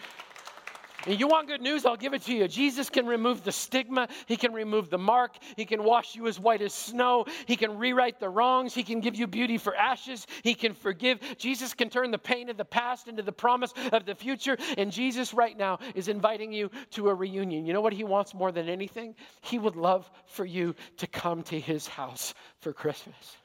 [1.07, 1.85] And you want good news?
[1.85, 2.47] I'll give it to you.
[2.47, 4.07] Jesus can remove the stigma.
[4.27, 5.35] He can remove the mark.
[5.55, 7.25] He can wash you as white as snow.
[7.47, 8.75] He can rewrite the wrongs.
[8.75, 10.27] He can give you beauty for ashes.
[10.43, 11.19] He can forgive.
[11.37, 14.57] Jesus can turn the pain of the past into the promise of the future.
[14.77, 17.65] And Jesus, right now, is inviting you to a reunion.
[17.65, 19.15] You know what He wants more than anything?
[19.41, 23.37] He would love for you to come to His house for Christmas.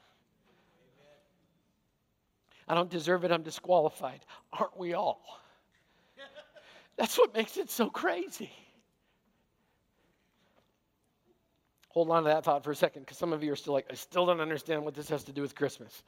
[2.67, 4.19] I don't deserve it, I'm disqualified.
[4.53, 5.21] Aren't we all?
[6.97, 8.51] That's what makes it so crazy.
[11.89, 13.85] Hold on to that thought for a second because some of you are still like,
[13.89, 16.03] I still don't understand what this has to do with Christmas.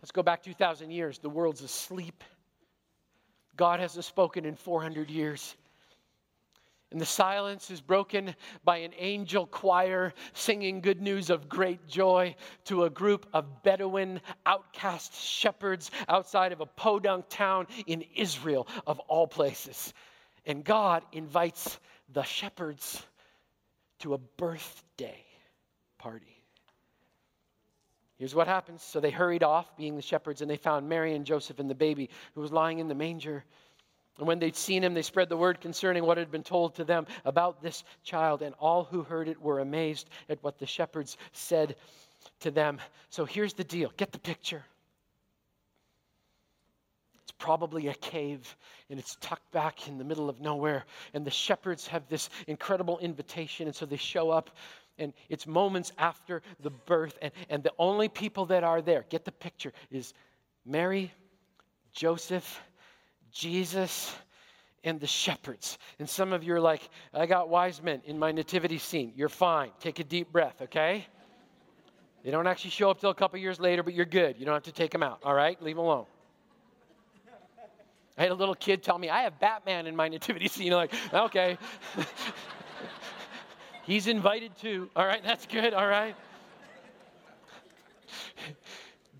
[0.00, 1.18] Let's go back 2,000 years.
[1.18, 2.24] The world's asleep.
[3.56, 5.54] God hasn't spoken in 400 years.
[6.92, 12.36] And the silence is broken by an angel choir singing good news of great joy
[12.66, 19.00] to a group of Bedouin outcast shepherds outside of a podunk town in Israel, of
[19.00, 19.94] all places.
[20.44, 21.80] And God invites
[22.12, 23.06] the shepherds
[24.00, 25.24] to a birthday
[25.96, 26.42] party.
[28.18, 28.82] Here's what happens.
[28.82, 31.74] So they hurried off, being the shepherds, and they found Mary and Joseph and the
[31.74, 33.44] baby who was lying in the manger.
[34.18, 36.84] And when they'd seen him, they spread the word concerning what had been told to
[36.84, 38.42] them about this child.
[38.42, 41.76] And all who heard it were amazed at what the shepherds said
[42.40, 42.78] to them.
[43.08, 44.64] So here's the deal get the picture.
[47.22, 48.56] It's probably a cave
[48.90, 50.84] and it's tucked back in the middle of nowhere.
[51.14, 53.66] And the shepherds have this incredible invitation.
[53.66, 54.50] And so they show up
[54.98, 59.24] and it's moments after the birth, and, and the only people that are there, get
[59.24, 60.12] the picture, is
[60.64, 61.10] Mary,
[61.92, 62.60] Joseph,
[63.32, 64.14] Jesus,
[64.84, 65.78] and the shepherds.
[65.98, 69.12] And some of you are like, I got wise men in my nativity scene.
[69.16, 69.70] You're fine.
[69.80, 71.06] Take a deep breath, okay?
[72.24, 74.38] They don't actually show up till a couple years later, but you're good.
[74.38, 75.60] You don't have to take them out, all right?
[75.62, 76.06] Leave them alone.
[78.18, 80.72] I had a little kid tell me, I have Batman in my nativity scene.
[80.72, 81.58] I'm like, okay.
[83.84, 84.90] He's invited too.
[84.94, 85.74] All right, that's good.
[85.74, 86.14] All right.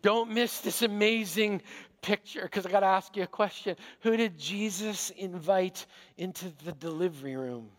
[0.02, 1.62] Don't miss this amazing
[2.02, 3.76] picture because I got to ask you a question.
[4.00, 5.86] Who did Jesus invite
[6.18, 7.70] into the delivery room?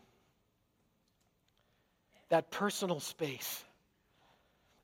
[2.29, 3.63] That personal space.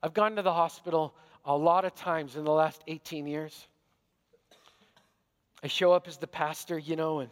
[0.04, 3.68] I've gone to the hospital a lot of times in the last 18 years.
[5.64, 7.30] I show up as the pastor, you know, and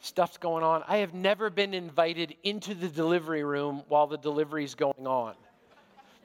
[0.00, 0.82] stuff's going on.
[0.88, 5.34] I have never been invited into the delivery room while the delivery is going on.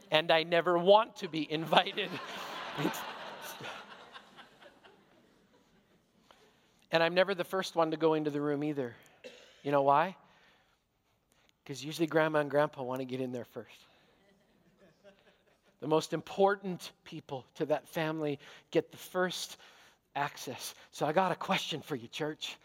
[0.10, 2.10] And I never want to be invited.
[6.92, 8.96] And I'm never the first one to go into the room either.
[9.64, 10.16] You know why?
[11.64, 13.86] Because usually grandma and grandpa want to get in there first.
[15.80, 18.40] The most important people to that family
[18.72, 19.58] get the first
[20.16, 20.74] access.
[20.92, 22.58] So I got a question for you, church.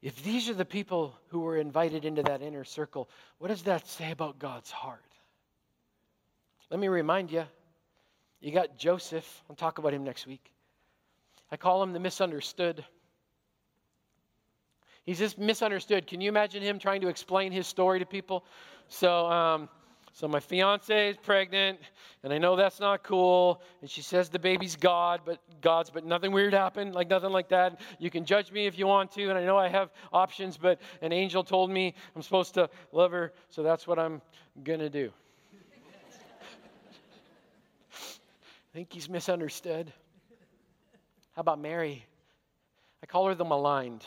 [0.00, 3.88] If these are the people who were invited into that inner circle, what does that
[3.88, 5.02] say about God's heart?
[6.70, 7.44] Let me remind you
[8.40, 9.42] you got Joseph.
[9.50, 10.52] I'll talk about him next week.
[11.50, 12.84] I call him the misunderstood.
[15.08, 16.06] He's just misunderstood.
[16.06, 18.44] Can you imagine him trying to explain his story to people?
[18.88, 19.70] So, um,
[20.12, 21.78] so my fiance is pregnant,
[22.22, 23.62] and I know that's not cool.
[23.80, 27.48] And she says the baby's God, but God's, but nothing weird happened, like nothing like
[27.48, 27.80] that.
[27.98, 30.78] You can judge me if you want to, and I know I have options, but
[31.00, 34.20] an angel told me I'm supposed to love her, so that's what I'm
[34.62, 35.10] gonna do.
[37.94, 39.90] I think he's misunderstood.
[41.34, 42.04] How about Mary?
[43.02, 44.04] I call her the maligned.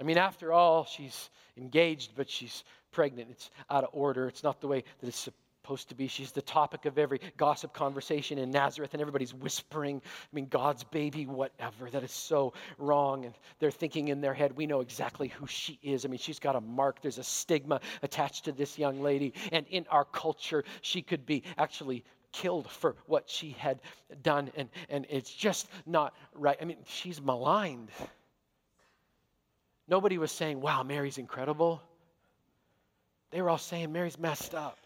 [0.00, 3.30] I mean, after all, she's engaged, but she's pregnant.
[3.30, 4.26] It's out of order.
[4.26, 5.28] It's not the way that it's
[5.62, 6.08] supposed to be.
[6.08, 10.84] She's the topic of every gossip conversation in Nazareth, and everybody's whispering, I mean, God's
[10.84, 11.90] baby, whatever.
[11.90, 13.26] That is so wrong.
[13.26, 16.06] And they're thinking in their head, we know exactly who she is.
[16.06, 19.34] I mean, she's got a mark, there's a stigma attached to this young lady.
[19.52, 23.80] And in our culture, she could be actually killed for what she had
[24.22, 24.50] done.
[24.56, 26.56] And, and it's just not right.
[26.60, 27.90] I mean, she's maligned.
[29.90, 31.82] Nobody was saying, wow, Mary's incredible.
[33.32, 34.78] They were all saying Mary's messed up.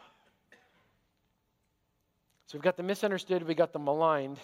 [2.46, 4.38] So we've got the misunderstood, we got the maligned.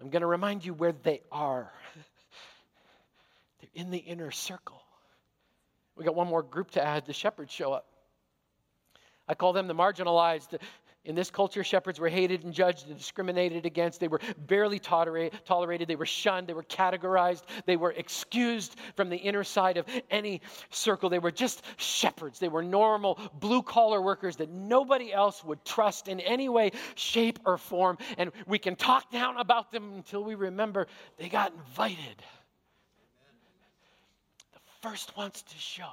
[0.00, 1.72] I'm going to remind you where they are.
[3.60, 4.80] They're in the inner circle.
[5.96, 7.04] We got one more group to add.
[7.06, 7.86] The shepherds show up.
[9.26, 10.60] I call them the marginalized.
[11.08, 13.98] In this culture, shepherds were hated and judged and discriminated against.
[13.98, 15.88] They were barely tolerated.
[15.88, 16.46] They were shunned.
[16.46, 17.44] They were categorized.
[17.64, 21.08] They were excused from the inner side of any circle.
[21.08, 22.38] They were just shepherds.
[22.38, 27.38] They were normal blue collar workers that nobody else would trust in any way, shape,
[27.46, 27.96] or form.
[28.18, 32.22] And we can talk down about them until we remember they got invited.
[34.52, 35.88] The first ones to show.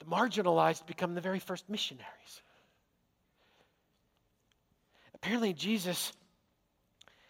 [0.00, 2.42] The marginalized become the very first missionaries.
[5.22, 6.12] Apparently, Jesus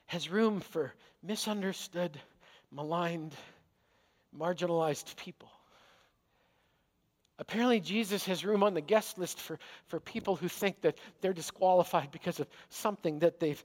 [0.07, 0.93] has room for
[1.25, 2.17] misunderstood,
[2.71, 3.35] maligned,
[4.37, 5.51] marginalized people.
[7.41, 11.33] Apparently, Jesus has room on the guest list for, for people who think that they're
[11.33, 13.63] disqualified because of something that they've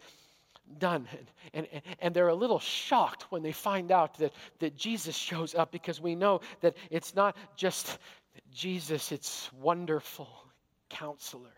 [0.79, 1.07] done.
[1.53, 5.53] And, and, and they're a little shocked when they find out that, that Jesus shows
[5.53, 7.99] up because we know that it's not just
[8.51, 10.29] Jesus, it's wonderful
[10.89, 11.51] counselor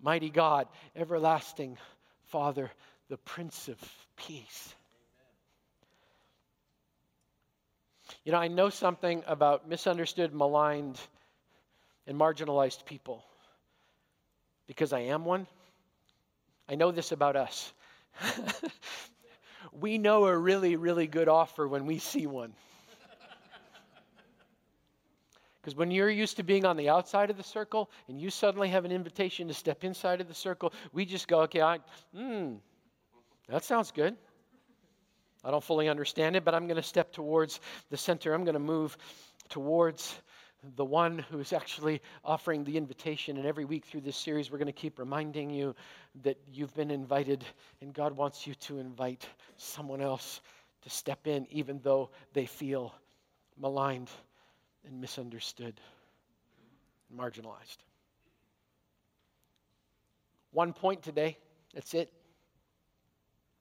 [0.00, 1.78] Mighty God, everlasting
[2.26, 2.70] Father,
[3.08, 3.78] the Prince of
[4.16, 4.74] Peace.
[8.24, 11.00] You know, I know something about misunderstood, maligned,
[12.06, 13.24] and marginalized people
[14.66, 15.46] because I am one.
[16.68, 17.72] I know this about us.
[19.72, 22.52] we know a really, really good offer when we see one.
[25.66, 28.68] Because when you're used to being on the outside of the circle and you suddenly
[28.68, 31.78] have an invitation to step inside of the circle, we just go, okay,
[32.14, 32.52] hmm,
[33.48, 34.16] that sounds good.
[35.42, 37.58] I don't fully understand it, but I'm going to step towards
[37.90, 38.32] the center.
[38.32, 38.96] I'm going to move
[39.48, 40.20] towards
[40.76, 43.36] the one who's actually offering the invitation.
[43.36, 45.74] And every week through this series, we're going to keep reminding you
[46.22, 47.44] that you've been invited,
[47.80, 50.40] and God wants you to invite someone else
[50.82, 52.94] to step in, even though they feel
[53.58, 54.10] maligned
[54.86, 55.80] and misunderstood,
[57.14, 57.78] marginalized.
[60.52, 61.36] One point today,
[61.74, 62.12] that's it.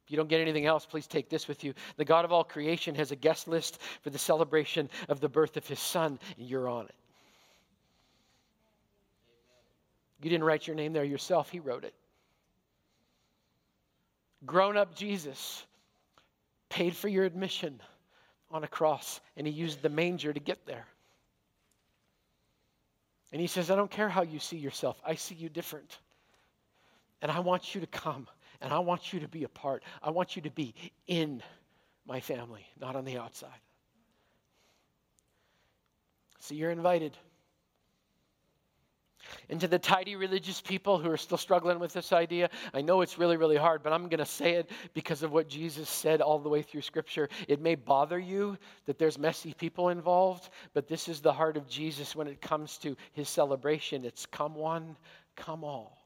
[0.05, 1.73] If you don't get anything else, please take this with you.
[1.97, 5.57] The God of all creation has a guest list for the celebration of the birth
[5.57, 6.95] of his son, and you're on it.
[10.21, 11.93] You didn't write your name there yourself, he wrote it.
[14.45, 15.65] Grown up Jesus
[16.69, 17.81] paid for your admission
[18.51, 20.85] on a cross, and he used the manger to get there.
[23.35, 25.97] And he says, I don't care how you see yourself, I see you different.
[27.21, 28.29] And I want you to come
[28.61, 29.83] and I want you to be a part.
[30.01, 30.73] I want you to be
[31.07, 31.43] in
[32.07, 33.59] my family, not on the outside.
[36.39, 37.17] So you're invited.
[39.49, 43.01] And to the tidy religious people who are still struggling with this idea, I know
[43.01, 46.21] it's really, really hard, but I'm going to say it because of what Jesus said
[46.21, 47.29] all the way through Scripture.
[47.47, 51.67] It may bother you that there's messy people involved, but this is the heart of
[51.67, 54.05] Jesus when it comes to his celebration.
[54.05, 54.95] It's come one,
[55.35, 56.01] come all.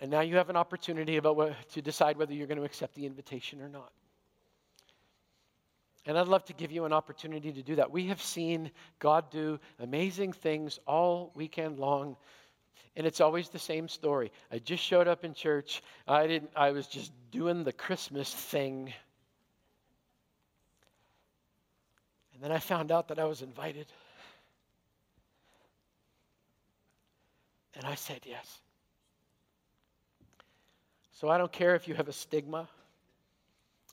[0.00, 2.94] And now you have an opportunity about what, to decide whether you're going to accept
[2.94, 3.90] the invitation or not.
[6.06, 7.90] And I'd love to give you an opportunity to do that.
[7.90, 12.16] We have seen God do amazing things all weekend long.
[12.94, 14.30] And it's always the same story.
[14.50, 15.82] I just showed up in church.
[16.06, 18.92] I didn't I was just doing the Christmas thing.
[22.34, 23.86] And then I found out that I was invited.
[27.74, 28.60] And I said yes.
[31.12, 32.68] So I don't care if you have a stigma.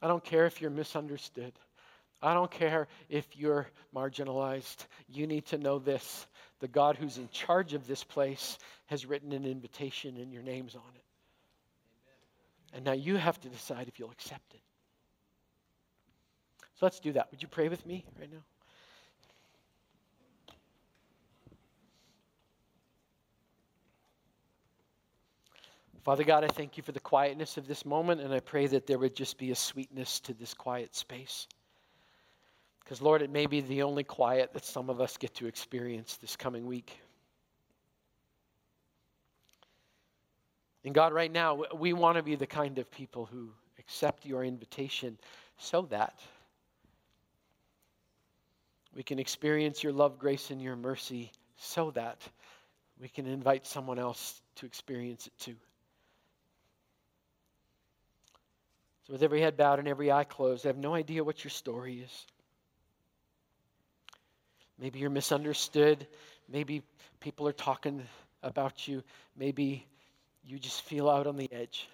[0.01, 1.53] I don't care if you're misunderstood.
[2.23, 4.85] I don't care if you're marginalized.
[5.09, 6.25] You need to know this
[6.61, 10.75] the God who's in charge of this place has written an invitation and your name's
[10.75, 11.03] on it.
[12.73, 14.61] And now you have to decide if you'll accept it.
[16.75, 17.29] So let's do that.
[17.31, 18.43] Would you pray with me right now?
[26.05, 28.87] Father God, I thank you for the quietness of this moment, and I pray that
[28.87, 31.47] there would just be a sweetness to this quiet space.
[32.83, 36.17] Because, Lord, it may be the only quiet that some of us get to experience
[36.17, 36.99] this coming week.
[40.83, 44.43] And God, right now, we want to be the kind of people who accept your
[44.43, 45.17] invitation
[45.57, 46.19] so that
[48.93, 52.21] we can experience your love, grace, and your mercy so that
[52.99, 55.55] we can invite someone else to experience it too.
[59.07, 61.51] So, with every head bowed and every eye closed, I have no idea what your
[61.51, 62.25] story is.
[64.83, 66.05] Maybe you're misunderstood.
[66.49, 66.83] Maybe
[67.21, 68.03] people are talking
[68.43, 69.01] about you.
[69.37, 69.87] Maybe
[70.43, 71.87] you just feel out on the edge.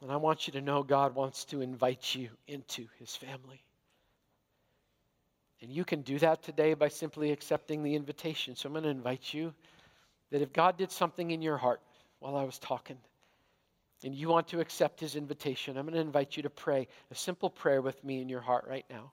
[0.00, 3.64] And I want you to know God wants to invite you into his family.
[5.60, 8.54] And you can do that today by simply accepting the invitation.
[8.54, 9.52] So I'm going to invite you
[10.30, 11.80] that if God did something in your heart
[12.20, 12.98] while I was talking,
[14.04, 17.14] and you want to accept his invitation, I'm going to invite you to pray a
[17.16, 19.10] simple prayer with me in your heart right now.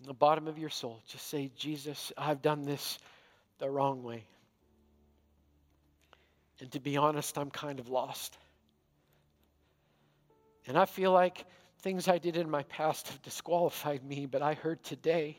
[0.00, 2.98] In the bottom of your soul, just say, Jesus, I've done this
[3.58, 4.24] the wrong way.
[6.60, 8.36] And to be honest, I'm kind of lost.
[10.66, 11.44] And I feel like
[11.80, 15.38] things I did in my past have disqualified me, but I heard today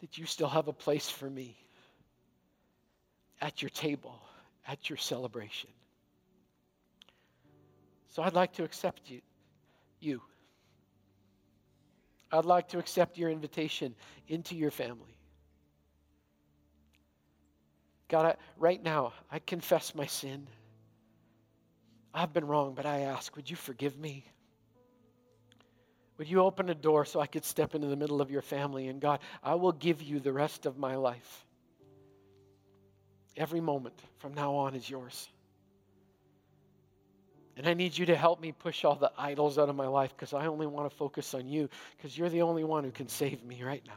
[0.00, 1.56] that you still have a place for me
[3.40, 4.20] at your table
[4.66, 5.70] at your celebration.
[8.08, 9.20] So I'd like to accept you.
[10.00, 10.22] You.
[12.34, 13.94] I'd like to accept your invitation
[14.26, 15.16] into your family.
[18.08, 20.46] God, I, right now, I confess my sin.
[22.12, 24.24] I've been wrong, but I ask, would you forgive me?
[26.18, 28.88] Would you open a door so I could step into the middle of your family?
[28.88, 31.46] And God, I will give you the rest of my life.
[33.36, 35.28] Every moment from now on is yours.
[37.56, 40.12] And I need you to help me push all the idols out of my life
[40.16, 43.08] because I only want to focus on you because you're the only one who can
[43.08, 43.92] save me right now.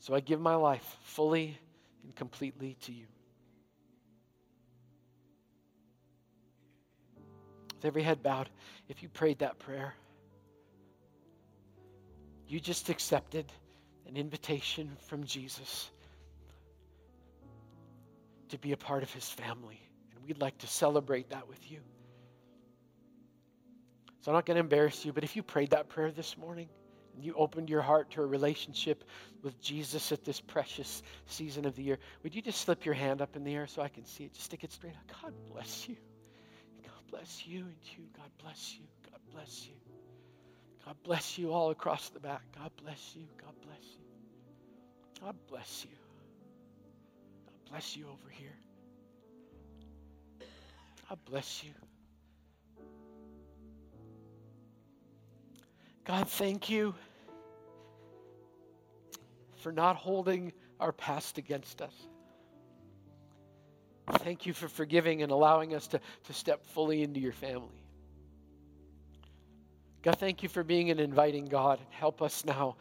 [0.00, 1.58] So I give my life fully
[2.02, 3.06] and completely to you.
[7.76, 8.48] With every head bowed,
[8.88, 9.94] if you prayed that prayer,
[12.48, 13.46] you just accepted
[14.06, 15.90] an invitation from Jesus
[18.48, 19.83] to be a part of his family.
[20.26, 21.80] We'd like to celebrate that with you.
[24.20, 26.68] So I'm not going to embarrass you, but if you prayed that prayer this morning
[27.14, 29.04] and you opened your heart to a relationship
[29.42, 33.20] with Jesus at this precious season of the year, would you just slip your hand
[33.20, 34.32] up in the air so I can see it?
[34.32, 35.22] Just stick it straight up.
[35.22, 35.96] God bless you.
[36.82, 38.04] God bless you and you.
[38.16, 38.86] God bless you.
[39.10, 39.74] God bless you.
[40.86, 42.42] God bless you all across the back.
[42.58, 43.24] God bless you.
[43.42, 45.20] God bless you.
[45.20, 45.96] God bless you.
[47.46, 48.56] God bless you over here.
[51.08, 51.70] God bless you.
[56.04, 56.94] God, thank you
[59.56, 61.94] for not holding our past against us.
[64.18, 67.82] Thank you for forgiving and allowing us to, to step fully into your family.
[70.02, 71.80] God, thank you for being an inviting God.
[71.88, 72.76] Help us now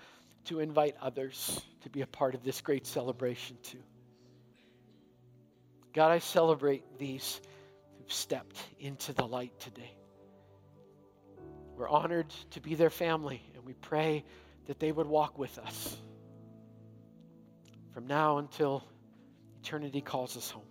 [0.45, 3.81] to invite others to be a part of this great celebration too.
[5.93, 7.39] God, I celebrate these
[8.03, 9.95] who've stepped into the light today.
[11.75, 14.23] We're honored to be their family, and we pray
[14.67, 15.97] that they would walk with us
[17.93, 18.83] from now until
[19.61, 20.63] eternity calls us home.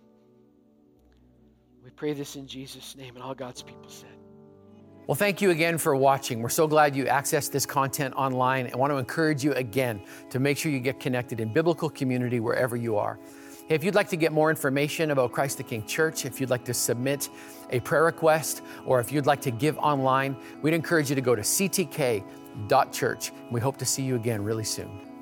[1.83, 4.09] We pray this in Jesus' name, and all God's people said.
[5.07, 6.41] Well, thank you again for watching.
[6.41, 10.39] We're so glad you accessed this content online and want to encourage you again to
[10.39, 13.19] make sure you get connected in biblical community wherever you are.
[13.67, 16.49] Hey, if you'd like to get more information about Christ the King Church, if you'd
[16.49, 17.29] like to submit
[17.69, 21.33] a prayer request, or if you'd like to give online, we'd encourage you to go
[21.33, 23.31] to ctk.church.
[23.51, 25.12] We hope to see you again really soon.